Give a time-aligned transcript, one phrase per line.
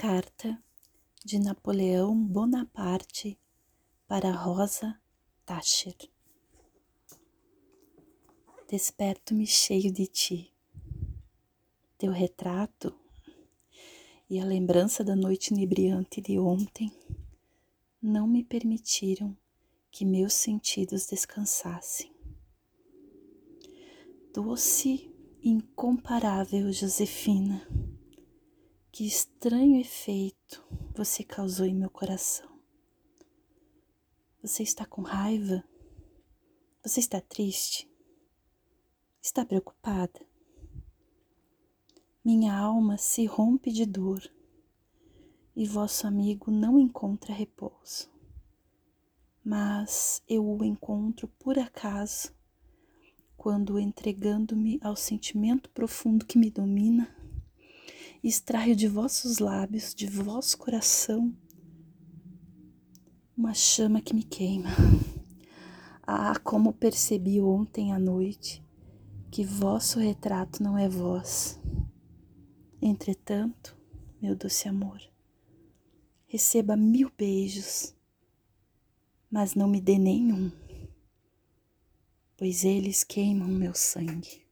[0.00, 0.58] Carta
[1.22, 3.38] de Napoleão Bonaparte
[4.08, 4.98] para Rosa
[5.44, 5.94] Thatcher.
[8.66, 10.54] Desperto-me cheio de ti.
[11.98, 12.98] Teu retrato
[14.30, 16.90] e a lembrança da noite inebriante de ontem
[18.00, 19.36] não me permitiram
[19.90, 22.10] que meus sentidos descansassem.
[24.32, 27.68] Doce, incomparável Josefina
[29.00, 30.62] que estranho efeito
[30.94, 32.60] você causou em meu coração.
[34.42, 35.64] Você está com raiva?
[36.82, 37.90] Você está triste?
[39.22, 40.20] Está preocupada?
[42.22, 44.22] Minha alma se rompe de dor
[45.56, 48.12] e vosso amigo não encontra repouso.
[49.42, 52.34] Mas eu o encontro por acaso
[53.34, 57.18] quando, entregando-me ao sentimento profundo que me domina,
[58.22, 61.34] extraio de vossos lábios, de vosso coração,
[63.36, 64.70] uma chama que me queima.
[66.12, 68.60] Ah, como percebi ontem à noite
[69.30, 71.60] que vosso retrato não é vós.
[72.82, 73.76] Entretanto,
[74.20, 75.00] meu doce amor,
[76.26, 77.94] receba mil beijos,
[79.30, 80.50] mas não me dê nenhum,
[82.36, 84.42] pois eles queimam meu sangue.